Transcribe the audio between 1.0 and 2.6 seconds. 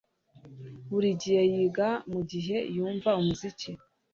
gihe yiga mugihe